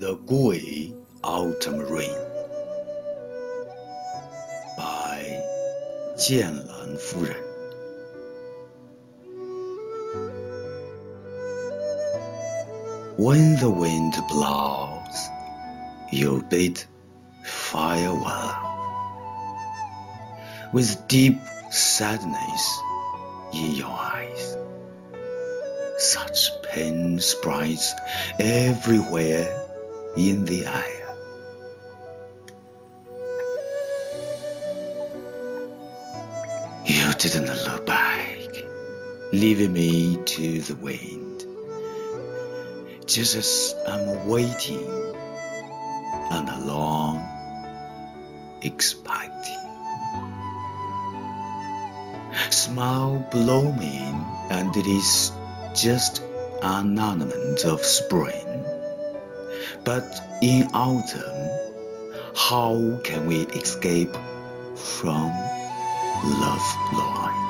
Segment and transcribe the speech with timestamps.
[0.00, 2.16] The Gooey Autumn Rain
[4.74, 5.20] by
[6.16, 7.36] 剑兰夫人。
[13.18, 15.28] When the wind blows,
[16.10, 16.82] you bid
[17.44, 18.56] farewell
[20.72, 21.38] with deep
[21.70, 22.80] sadness
[23.52, 24.56] in your eyes.
[25.98, 27.94] Such pain spreads
[28.38, 29.59] everywhere
[30.16, 31.16] in the air.
[36.84, 38.64] You didn't look back,
[39.32, 41.44] leaving me to the wind.
[43.06, 44.88] Just as I'm waiting
[46.30, 47.22] and alone,
[48.62, 49.56] expecting.
[52.50, 55.32] Smile blooming, and it is
[55.74, 56.22] just
[56.62, 58.64] an ornament of spring.
[59.84, 61.50] But in autumn,
[62.36, 64.14] how can we escape
[64.76, 65.30] from
[66.24, 67.46] love line?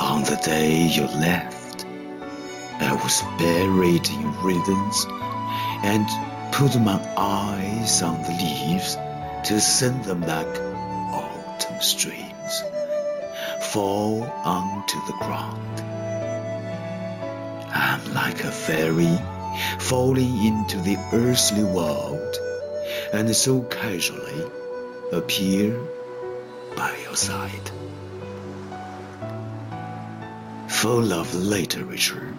[0.00, 1.86] On the day you left,
[2.80, 5.06] I was buried in ribbons
[5.82, 6.06] and
[6.52, 8.96] put my eyes on the leaves
[9.44, 10.60] to send them like
[11.12, 12.62] autumn streams
[13.60, 15.78] fall onto the ground.
[17.80, 19.16] I'm like a fairy
[19.78, 22.36] falling into the earthly world
[23.12, 24.50] and so casually
[25.12, 25.78] appear
[26.76, 27.70] by your side.
[30.68, 32.34] Full of literature,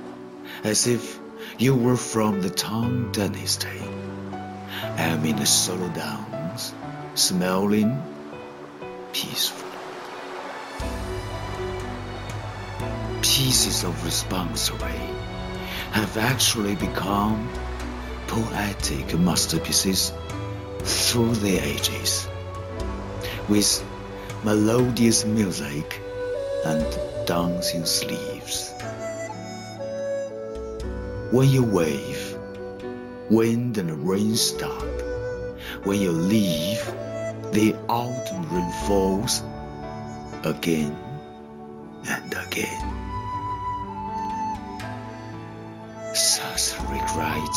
[0.66, 1.17] as if
[1.58, 3.82] you were from the Tang Dynasty.
[4.98, 6.73] I'm in the solo downs,
[7.16, 8.04] smelling
[9.14, 9.70] peaceful.
[13.21, 15.29] Pieces of responsory
[15.92, 17.50] have actually become
[18.27, 20.14] poetic masterpieces
[20.80, 22.27] through the ages,
[23.48, 23.83] with
[24.44, 26.02] melodious music
[26.66, 26.86] and
[27.26, 28.73] dancing sleeves.
[31.32, 32.38] When you wave,
[33.30, 34.83] wind and rain stop.
[35.83, 36.83] When you leave,
[37.52, 39.44] the autumn rain falls
[40.44, 40.95] again
[42.08, 43.08] and again.
[46.20, 47.56] Such regret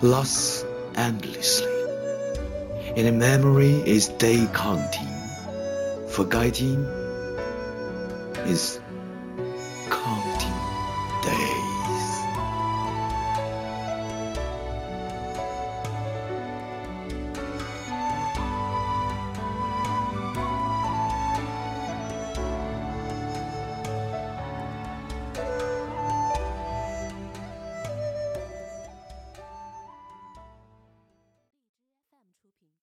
[0.00, 0.64] lasts
[0.94, 1.66] endlessly.
[2.94, 5.08] In a memory is day counting.
[6.06, 6.84] Forgetting
[8.46, 8.78] is